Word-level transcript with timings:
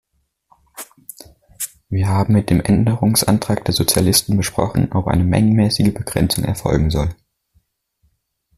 Wir 1.89 2.07
haben 2.07 2.33
mit 2.33 2.49
dem 2.49 2.59
Änderungsantrag 2.59 3.63
der 3.65 3.73
Sozialisten 3.75 4.35
besprochen, 4.35 4.91
ob 4.93 5.05
eine 5.05 5.23
mengenmäßige 5.23 5.93
Begrenzung 5.93 6.43
erfolgen 6.43 6.89
soll. 6.89 7.13